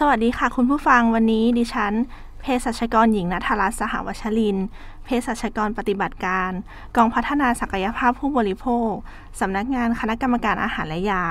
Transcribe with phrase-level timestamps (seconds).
[0.00, 1.92] สวัสดีค่ะคุณผู้ฟังวันนี้ดิฉัน
[2.40, 4.58] เภสัชกรหญิงนัทรัตน์สหวชริน
[5.04, 6.50] เภสัชกรปฏิบัติการ
[6.96, 8.90] กองพัฒนาศักยภาพผู้บริโภค
[9.40, 11.24] สำนักงานคณะกรรมการอาหารและยา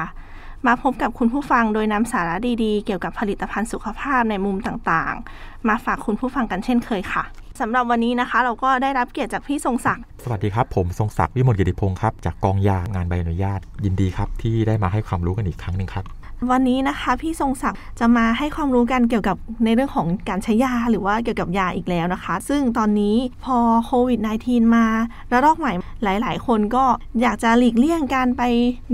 [0.68, 7.24] มาพบกับคุณผู้ฟังโดยนำสาระดีๆ เกี่ยวกับผลิตภัณฑ์สุขภาพในมุมต่างๆ มาฝากคุณผู้ฟังกันเช่นเคยค่ะ
[7.60, 16.06] สำหรับวันนี้นะคะ เราก็ได้รับเกียรติจากพี่ทรงศักดิ์สวัสดีครับ ผมทรงศักดิ์วิมลกิติพงศ์ครับจากกองยางานใบอนุญาต ยินดีครับที่ได้มาให้ความรู้กันอีกครั้งหนึ่งครับ
[16.52, 23.16] วันนี้นะคะพี่ทรงศักดิ์จะมาให้ความรู้กันเกี่ยวกับในเรื่องของการใช้ยาหรือว่าเกี่ยวกับยาอีกแล้วนะคะ ซึ่งตอนนี้
[23.46, 24.86] พอโควิด -19 มา
[25.32, 25.74] ระลอกใหม่
[26.04, 26.86] หลาย ๆ คนก็
[27.22, 28.44] อยากจะหลีกเลี่ยงการไป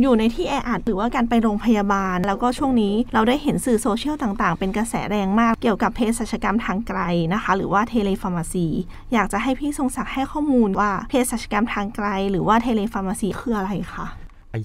[0.02, 6.99] อยู่ในที่แออัดหรือว่าการไปโรงพยาบาล แล้วก็ช่วงนี้เราได้เห็นสื่อโซเชียลต่างๆ เป็นกระแสแรงมากเกี่ยวกับเภสัชกรรมทางไกล
[7.33, 8.67] นะคะ หรือว่า telepharmacy
[9.13, 14.07] อยากจะให้พี่ทรงศักดิ์ให้ข้อมูลว่าเภสัชกรรมทางไกล หรือว่า telepharmacy คืออะไรคะ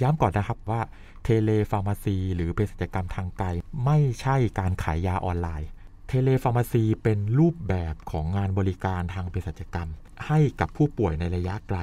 [0.02, 0.80] ย้ำก่อนนะครับว่า
[1.22, 3.46] telepharmacy หรือเภสัชกรรมทางไกล
[3.84, 5.68] ไม่ใช่การขายยาออนไลน์
[6.08, 9.88] telepharmacy เป็นรูปแบบของงานบริการทางเภสัชกรรม
[10.26, 11.78] ให้กับผู้ป่วยในระยะไกล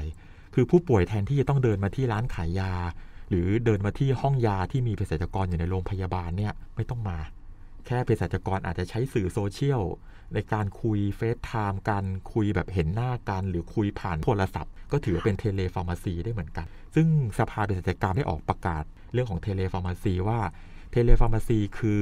[0.53, 2.73] คือผู้ป่วยแทนที่จะต้องเดินมาที่ร้านขายยา
[3.29, 7.17] หรือเดินมาที่ห้องยาที่มีเภสัชกรอยู่ในโรงพยาบาลเนี่ยไม่ต้องมา
[7.86, 9.83] แค่เภสัชกรอาจจะใช้สื่อโซเชียล
[10.33, 17.08] ในการคุย FaceTime กันคุยแบบเห็นหน้ากัน หรือคุยผ่านโทรศัพท์ ก็ถือเป็น telepharmacy ได้เหมือนกัน ซึ่ง
[17.39, 20.39] สภาเภสัชกรรมได้ออกประกาศเรื่องของ telepharmacy ว่า
[20.91, 22.00] telepharmacy คือ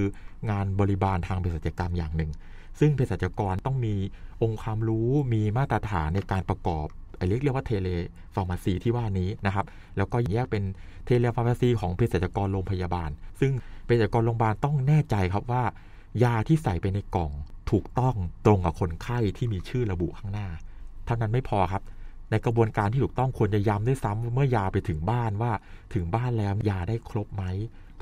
[0.49, 2.31] งานบริบาลทางเภสัชกรรมอย่างหนึ่ง
[2.79, 3.95] ซึ่งเภสัชกรต้องมี
[4.41, 6.87] องค์ความรู้มีมาตรฐานในการประกอบ
[7.27, 9.65] เรียกเรียกว่า telepharmacy ที่ว่านี้นะครับ
[9.97, 10.63] แล้วก็แยกเป็น
[11.05, 13.51] telepharmacy ของเภสัชกรโรงพยาบาล ซึ่ง
[13.85, 15.63] เภสัชกรโรงพยาบาลต้องแน่ใจครับว่า
[16.23, 17.31] ยาที่ใส่ไปในกล่อง
[17.71, 18.15] ถูกต้อง
[18.45, 20.47] ตรงกับคนไข้ที่มีชื่อระบุข้างหน้า
[21.05, 21.83] เท่านั้นไม่พอครับ
[22.29, 25.51] ในกระบวนการที่ถูกต้องควรจะย้ำด้วยซ้ำเมื่อยาไปถึงบ้านว่า
[25.93, 27.43] ถึงบ้านแล้วยาได้ครบไหม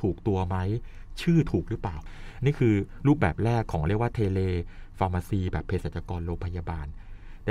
[0.02, 0.58] ถูกตัวไหม
[1.22, 1.98] ชื่อถูกหรือเปล่า
[2.46, 2.74] นี่คือ
[3.08, 6.88] รูปแบบแรกของเรียกว่า telepharmacy แบบเภสัชกรโรงพยาบาล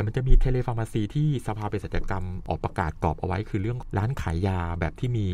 [0.00, 5.26] แต่มันจะมี telepharmacy ที่สภาเภสัชกรรมออกประกาศกรอบเอาไว้ คือเรื่องร้านขายยาแบบที่มี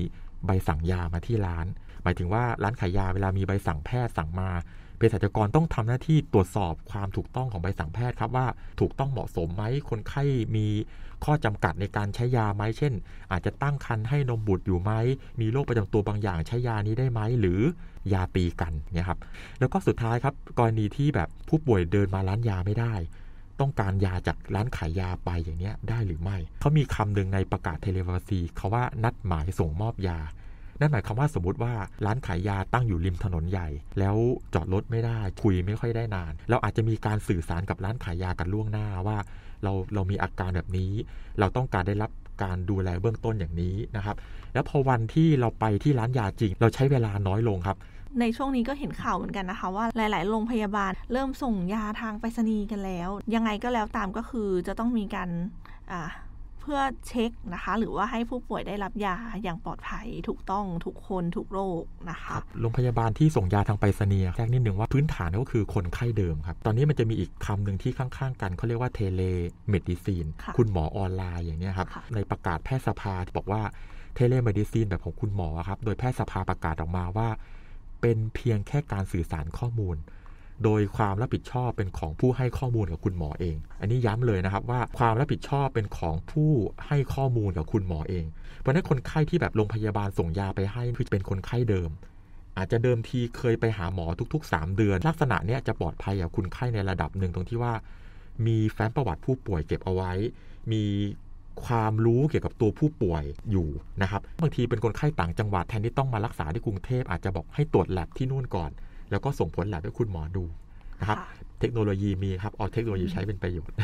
[0.47, 1.67] ใบสั่งยามาที่ร้าน
[2.03, 4.51] หมายถึงว่าร้านขายยาเวลามีใบสั่งแพทย์สั่งมา
[4.97, 8.47] เภสัชกรต้องทำหน้าที่ตรวจสอบความถูกต้องของใบสั่งแพทย์ครับว่า
[8.81, 10.25] ถูกต้องเหมาะสมไหมคนไข้
[10.57, 10.67] มี
[11.25, 12.93] ข้อจำกัดในการใช้ยาไหมเช่น
[13.33, 14.93] อาจจะตั้งครรภ์ให้นมบุตรอยู่ไหม
[15.41, 17.61] มีโรคประจำตัวบางอย่างใช้ยานี้ได้ไหมหรือ
[18.13, 19.19] ยาตีกันเนี่ยครับ
[19.59, 22.95] แล้วก็สุดท้ายครับกรณีที่แบบผู้ป่วยเดินมาร้านยาไม่ได้
[23.61, 30.19] ต้องการยาจากร้านขายยาไปอย่างนี้ได้หรือไม่ เขามีคำหนึ่งในประกาศเทเลวาซีเขาว่านัดหมายส่งมอบยา
[30.81, 31.73] นั่นหมายความว่าสมมติว่า
[32.07, 33.69] ร้านขายยาตั้งอยู่ริมถนนใหญ่
[33.99, 34.17] แล้ว
[34.55, 39.19] จอดรถไม่ได้ คุยไม่ค่อยได้นาน เราอาจจะมีการสื่อสารกับร้านขายยากันล่วงหน้าว่า
[39.63, 40.93] เราเรามีอาการแบบนี้
[41.39, 42.11] เราต้องการได้รับ
[42.43, 44.17] การดูแลเบื้องต้นอย่างนี้นะครับ
[44.55, 47.77] แล้วพอวันที่เราไปที่ร้านยาจริง เราใช้เวลาน้อยลงครับ
[48.21, 55.29] ในช่วงนี้ก็เห็นข่าวเหมือนกันนะคะ ว่าหลาย ๆ โรงพยาบาลเริ่มส่งยาทางไปรษณีย์กันแล้ว ยังไงก็แล้วตามก็คือจะต้องมีการ
[55.93, 56.11] อ่า
[56.61, 73.63] เพื่อเช็คนะคะ หรือว่าให้ผู้ป่วยได้รับยาอย่างปลอดภัยถูกต้องทุกคนทุกโรคนะคะโรงพยาบาลที่ส่งยาทางไปรษณีย์แจ้งนิดหนึ่งว่าพื้นฐานก็คือคนไข้เดิมครับ ตอนนี้มันจะมีอีกคำหนึ่งที่ข้าง ๆ กันเขาเรียกว่า telemedicine คุณหมอออนไลน์อย่างนี้ครับในประกาศแพทยสภาบอกว่า
[74.15, 77.29] telemedicine แบบของคุณหมอครับโดยแพทยสภาประกาศออกมาว่า
[78.01, 79.97] เป็นเพียงแค่การสื่อสารข้อมูล
[80.65, 86.51] โดยความรับผิดชอบเป็นของผู้ให้ข้อมูลกับคุณหมอเอง อันนี้ย้ำเลยนะครับว่าความรับผิดชอบเป็นของผู้
[86.87, 88.25] ให้ข้อมูลกับคุณหมอเอง
[88.59, 91.91] เพราะนั้นคนไข้ที่แบบโรงพยาบาลส่งยาไปให้คือเป็นคนไข้เดิม
[92.57, 97.75] อาจจะเดิมทีเคยไปหาหมอทุก ๆ 3 เดือน ลักษณะเนี้ยจะปลอดภัยกับคุณไข้ในระดับหนึ่งตรงที่ว่า
[98.47, 100.13] มีแฟ้มประวัติผู้ป่วยเก็บเอาไว้
[100.73, 100.85] มี
[101.65, 103.69] ความรู้เกี่ยวกับตัวผู้ป่วยอยู่
[104.03, 108.71] นะครับบางทีเป็นคนไข้ต่างจังหวัดแทนที่ต้องมารักษาที่กรุงเทพอาจจะบอกให้ตรวจแลบที่นู่นก่อน
[109.11, 110.45] แล้วก็ส่งผลแลบให้คุณหมอดู
[111.01, 111.19] นะครับ
[111.61, 113.77] เทคโนโลยีมีครับเอาเทคโนโลยีใช้เป็นประโยชน์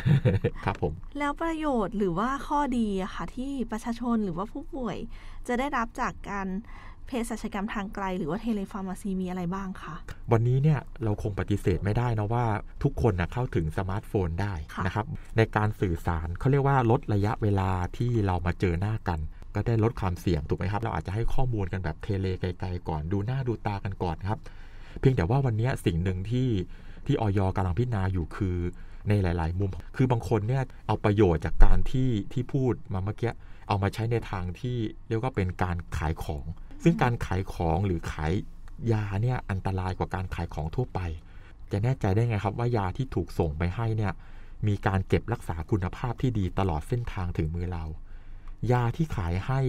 [0.65, 4.97] ครับผม แล้วประโยชน์หรือว่าข้อดีอะค่ะที่ประชาชนหรือว่าผู้ป่วย
[5.47, 6.47] จะได้รับจากการ
[7.07, 9.95] เภสัชกรรมทางไกล หรือว่า telepharmacy มีอะไรบ้างคะ
[10.31, 12.45] วันนี้เนี่ยเราคงปฏิเสธไม่ได้นะว่า
[12.83, 14.53] ทุกคนนะเข้าถึงสมาร์ทโฟนได้
[14.85, 15.05] นะครับ
[15.37, 19.19] ในการสื่อสารเขาเรียกว่าลดระยะเวลาที่เรามาเจอหน้ากัน
[19.55, 24.39] ก็ได้ลดความเสี่ยงถูกไหมครับ เราอาจจะให้ข้อมูลกันแบบ tele ไกลๆก่อนดูหน้าดูตากันก่อนครับ
[24.99, 26.49] เพียงแต่ว่าวันนี้สิ่งหนึ่งที่
[27.05, 28.57] ที่ออยกำลังพิจารณาอยู่คือ
[29.09, 33.31] ในหลาย ๆ มุม คือบางคนเนี่ยเอาประโยชน์จากการที่ที่พูดมาเมื่อกี้
[33.67, 34.77] เอามาใช้ในทางที่
[35.07, 36.45] เรียกว่าเป็นการขายของ
[36.83, 38.31] ซึ่งการขายของหรือขาย
[38.93, 40.99] ยาเนี่ยอันตรายกว่าการขายของทั่วไป
[41.71, 44.13] จะแน่ใจได้ไงครับว่ายาที่ถูกส่งไปให้เนี่ย
[44.67, 47.85] มีการเก็บรักษาคุณภาพที่ดีตลอดเส้นทางถึงมือเรา
[48.71, 49.61] ยาที่ขายให้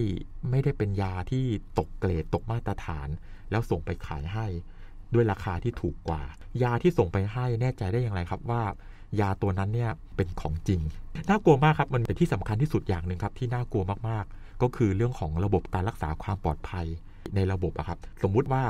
[0.49, 1.45] ไม่ได้เป็นยาที่
[1.79, 3.07] ตกเกรดตกมาตรฐาน
[3.51, 4.47] แล้วส่งไปขายให้
[5.15, 6.21] ด้วยราคาที่ถูกกว่า
[6.63, 8.61] ยาที่ส่งไปให้แน่ใจได้อย่างไรครับว่า
[9.19, 10.81] ยาตัวนั้นเนี่ยเป็นของจริง
[11.29, 16.85] น่ากลัวมากครับ มันเป็นที่สำคัญที่สุดอย่างหนึ่งครับ ที่น่ากลัวมากๆ ก็คือเรื่องของระบบการรักษาความปลอดภัย
[17.35, 18.63] ในระบบอะครับ สมมุติว่า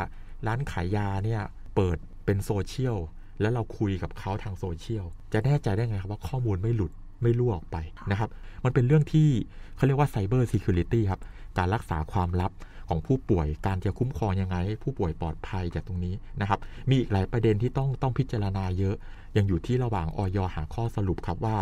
[0.47, 1.41] ร้านขายยาเนี่ย
[1.75, 2.97] เปิดเป็นโซเชียล
[3.41, 7.77] แล้วเราคุยกับเขาทางโซเชียลจะแน่ใจได้ไงครับว่าข้อมูลไม่หลุดไม่รั่วออกไป
[8.11, 8.29] นะครับ
[8.65, 9.29] มันเป็นเรื่องที่
[9.75, 11.21] เขาเรียกว่า cyber security ครับ
[11.57, 12.51] การรักษาความลับ
[12.89, 16.59] ของผู้ป่วย การจะคุ้มครองยังไงให้ผู้ป่วยปลอดภัยจากตรงนี้นะครับ
[16.89, 18.95] มีอีกหลายประเด็นที่ต้องต้องพิจารณาเยอะ
[19.37, 21.57] ยังอยู่ที่ระหว่างออยหาข้อสรุปครับว่า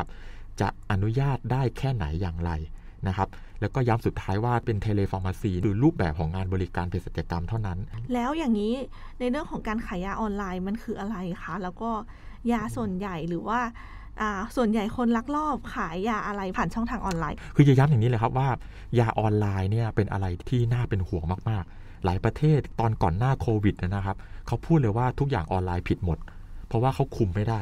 [0.61, 2.51] จะอนุญาตได้แค่ไหนอย่างไร
[3.07, 3.29] นะครับ
[3.59, 7.79] แล้วก็ย้ำสุดท้ายว่าเป็น telepharmacy หรือรูปแบบของงานบริการเภสัชกรรมเท่านั้น
[8.13, 8.73] แล้วอย่างนี้
[9.19, 11.89] ในเรื่องของการขายยาออนไลน์มันคืออะไรคะ แล้วก็
[12.51, 13.59] ยาส่วนใหญ่หรือว่า
[14.55, 18.47] ส่วนใหญ่คนลักลอบขายยาอะไรผ่านช่องทางออนไลน์ คือจะย้ำอย่างนี้เลยครับว่า
[18.99, 24.17] ยาออนไลน์เนี่ยเป็นอะไรที่น่าเป็นห่วงมากๆ หลายประเทศตอนก่อนหน้าโควิดนะครับ
[24.47, 26.17] เขาพูดเลยว่าทุกอย่างออนไลน์ผิดหมด
[26.67, 27.61] เพราะว่าเขาคุมไม่ได้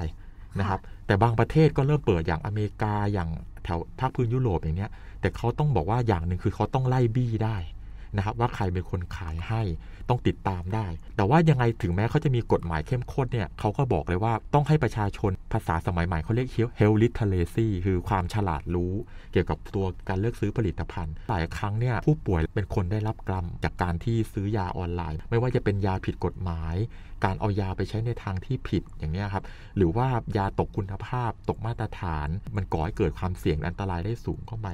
[0.59, 3.29] นะครับแต่บางประเทศก็เริ่มเปิดอย่างอเมริกาอย่าง
[3.63, 7.57] แถวภาคพื้นยุโรปอย่างเนี้ยแต่เขาต้องบอกว่าอย่างหนึ่งคือเขาต้องไล่บี้ได้
[8.17, 9.61] นะครับว่าใครเป็นคนขายให้
[10.09, 10.85] ต้องติดตามได้
[11.15, 16.49] แต่ว่ายังไงถึงแม้เขาจะมีกฎหมายเข้มข้นเนี่ยเขาก็บอกเลยว่าต้องให้ประชาชนภาษาสมัยใหม่เขาเรียก
[16.79, 18.93] health literacy คือความฉลาดรู้
[19.31, 26.75] เกี่ยวกับตัวการเลือกซื้อผลิตภัณฑ์หลายครั้งเนี่ยผู้ป่วยเป็นคนได้รับกรรม จากการที่ซื้อยาออนไลน์ ไม่ว่าจะเป็นยาผิดกฎหมาย
[27.25, 29.43] การเอายาไปใช้ในทางที่ผิดอย่างนี้ครับ
[29.77, 34.67] หรือว่ายาตกคุณภาพตกมาตรฐาน มันก่อให้เกิดความเสี่ยงอันตรายได้สูงเข้าไป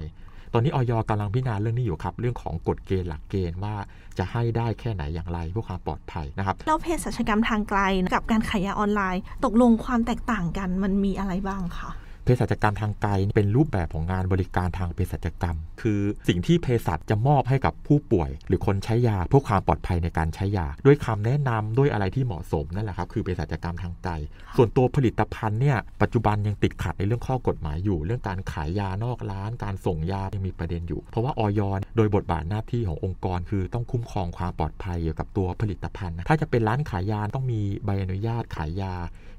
[0.54, 3.76] ตอนนี้ออยกำลังพิจารณาเรื่องนี้อยู่ครับ เรื่องของกฎเกณฑ์หลักเกณฑ์ว่า
[4.18, 7.80] จะให้ได้แค่ไหนอย่างไรเพื่อความปลอดภัยนะครับแล้วเภสัชกรรมทางไกล
[8.14, 11.90] กับการขายยาออนไลน์ ตกลงความแตกต่างกันมันมีอะไรบ้างคะ
[12.28, 24.14] เภสัชกรรมทางไกลเป็นรูปแบบของงานบริการทางเภสัชกรรม คือสิ่งที่เภสัชจะมอบให้กับผู้ป่วย หรือคนใช้ยาเพื่อความปลอดภัยในการใช้ยา ด้วยคำแนะนำด้วยอะไรที่เหมาะสมนั่นแหละครับคือเภสัชกรรมทางไกล
[24.58, 31.62] ส่วนตัวผลิตภัณฑ์เนี่ยปัจจุบันยังติดขัดในเรื่องข้อกฎหมายอยู่ เรื่องการขายยานอกร้าน การส่งยายังมีประเด็นอยู่ เพราะว่าออย
[31.98, 38.94] โดยบทบาทหน้าที่ขององค์กร คือต้องคุ้มครองความปลอดภัยเกี่ยวกับตัวผลิตภัณฑ์ ถ้าจะเป็นร้านขายยาต้องมีใบอนุญาตขายยา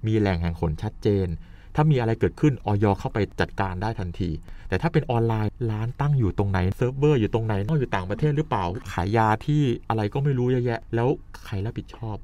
[0.06, 1.28] มีแหล่งแห่งหนชัดเจน
[1.80, 4.30] ถ้ามีอะไรเกิดขึ้นอย.เข้าไปจัดการได้ทันที
[4.68, 11.08] แต่ถ้าเป็นออนไลน์ร้านตั้งอยู่ตรงไหนเซิร์ฟเวอร์อยู่ตรงไหนนอกอยู่ต่างประเทศหรือเปล่า ขายยาที่อะไรก็ไม่รู้เยอะแยะ แล้ว
[11.44, 12.16] ใครรับผิดชอบ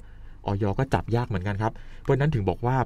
[0.46, 1.72] อย.ก็จับยากเหมือนกันครับ
[2.02, 2.76] เพราะนั้นถึงบอกว่า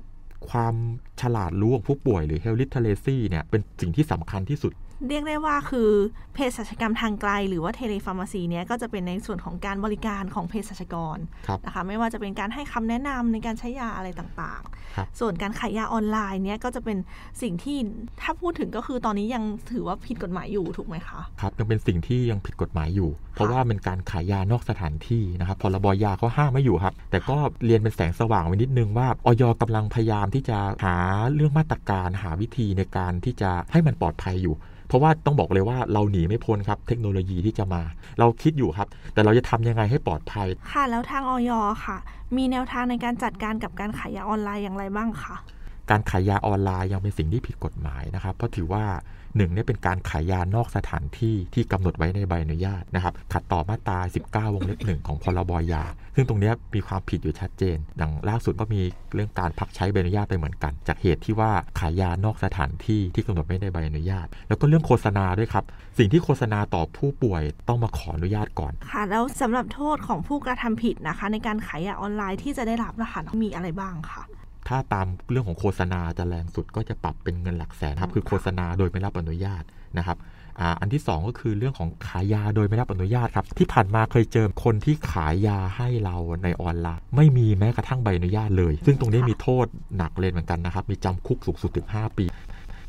[0.50, 0.74] ความ
[1.20, 4.72] ฉลาดรู้ของผู้ป่วยหรือ health literacy เนี่ยเป็นสิ่งที่สำคัญที่สุด
[5.06, 5.90] เรียกได้ว่าคือ
[6.34, 11.18] เภสัชกรรมทางไกล หรือว่า telepharmacy เนี้ยก็จะเป็นในส่วนของการบริการของเภสัชกร
[11.66, 16.98] นะคะไม่ว่าจะเป็นการให้คำแนะนำในการใช้ยาอะไรต่างๆ ส่วนการขายยาออนไลน์เนี้ยก็จะเป็น
[17.42, 17.76] สิ่งที่
[18.22, 19.42] ถ้าพูดถึงก็คือตอนนี้ยัง
[19.72, 30.96] ถือว่าผิดกฎหมายอยู่ถูกไหมคะครับยังเป็นสิ่งที่ยังผิดกฎหมายอยู่ เพราะว่าเป็นการขายยานอกสถานที่นะครับพรบยาเขาห้ามไม่อยู่ครับ แต่ก็เรียนเป็นแสงสว่างไว้นิดนึงว่าออยกำลังพยายามที่จะหา
[31.34, 34.56] เรื่องมาตรการหาวิธีในการที่จะให้มันปลอดภัยอยู่
[34.88, 37.82] เพราะว่าต้องบอกเลยว่าเราหนีไม่พ้นครับเทคโนโลยีที่จะมา
[38.18, 41.50] เราคิดอยู่ครับ แต่เราจะทำยังไงให้ปลอดภัย ค่ะ แล้วทางออย
[41.84, 41.96] ค่ะ
[42.36, 45.36] มีแนวทางในการจัดการกับการขายยาออนไลน์อย่างไรบ้างคะ
[45.90, 48.84] การขายยาออนไลน์ยังเป็นสิ่งที่ผิดกฎหมายนะครับ เพราะถือว่า
[49.36, 53.98] หนึ่งนี่เป็นการขายยานอกสถานที่ที่กำหนดไว้ในใบอนุญาตนะครับขัดต่อมาตรา
[54.28, 55.82] 19 วงเล็บหนึ่งของพรบยา
[56.14, 58.80] ซึ่งตรงนี้มีความผิดอยู่ชัดเจน ดังล่าสุดก็มี
[59.14, 65.64] เรื่องการพักใช้ใบอนุญาตไปเหมือนกัน จากเหตุที่ว่าขายยานอกสถานที่ที่กำหนดไว้ในใบอนุญาต แล้วก็เรื่องโฆษณาด้วยครับ
[65.98, 74.22] สิ่งที่โฆษณาต่อผู้ป่วยต้องมาขออนุญาตก่อน ค่ะ แล้วสำหรับโทษของผู้กระทำผิดนะคะ ในการขายยาออนไลน์ที่จะได้รับนะคะมีอะไรบ้างคะ
[74.68, 79.62] ถ้าตามเรื่องของโฆษณาจะแรงสุดก็จะปรับเป็นเงินหลักแสนครับ คือโฆษณาโดยไม่รับอนุญาต
[79.98, 80.18] นะครับ
[80.80, 92.24] อันที่ 2 ก็คือเรื่องของขายยาโดยไม่รับอนุญาตครับ ที่ผ่านมาเคยเจอคนที่ขายยาให้เราในออนไลน์ ไม่มีแม้กระทั่งใบอนุญาตเลย ซึ่งตรงนี้มีโทษหนักเลยเหมือนกันนะครับ มีจำคุกสูงสุดถึง 5 ปี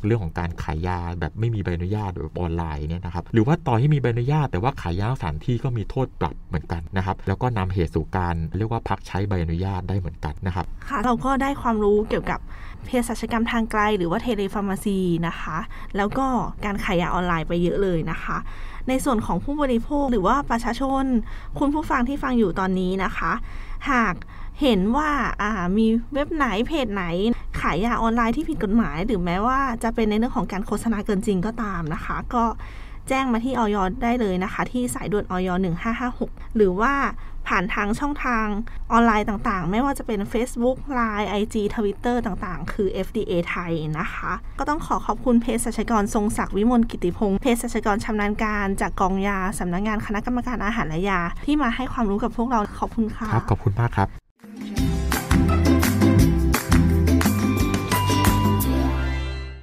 [0.06, 12.40] เรื่องของการขายยาแบบไม่มีใบอนุญาตแบบออนไลน์เนี่ยนะครับหรือว่าตอนที่มีใบอนุญาตแต่ว่าขายยาสถานที่ก็มีโทษปรับเหมือนกันนะครับแล้วก็นำเหตุสู่การเรียกว่าพักใช้ใบอนุญาตได้เหมือนกันนะครับค่ะเราก็ได้ความรู้เกี่ยวกับ
[12.86, 15.58] เภสัชกรรมทางไกล หรือว่าเทเลฟาร์มาซีนะคะ
[15.98, 16.28] แล้วก็
[16.66, 18.38] การขายยาออนไลน์ไปเยอะเลยนะคะ
[18.88, 21.04] ในส่วนของผู้บริโภคหรือว่าประชาชน
[21.60, 23.32] คุณผู้ฟังที่ฟังอยู่ตอนนี้นะคะ
[23.92, 24.14] หาก
[24.62, 27.04] เห็นว่าามีเว็บไหนเพจไหน
[27.60, 32.46] ขายยาออนไลน์ที่ผิดกฎหมาย หรือแม้ว่าจะเป็นในเรื่องของการโฆษณาเกินจริงก็ตามนะคะ ก็
[33.10, 35.50] แจ้งมาที่ออยได้เลยนะคะ ที่สายด่วนออย
[36.06, 36.94] 1556 หรือว่า
[37.48, 38.46] ผ่านทางช่องทาง
[38.92, 54.19] ออนไลน์ต่างๆ ไม่ว่าจะเป็น Facebook Line IG Twitter ต่างๆ คือ FDA ไทยนะคะ ก็ต้องขอขอบคุณเภสัชกรทรงศักดิ์วิมลกิติพงศ์เภสัชกรชำนาญการจากกองยาสำนักงงานคณะกรรมการอาหารและยา ที่มาให้ความรู้กับพวกเราขอบคุณค่ะ ครับ ขอบคุณมากครับ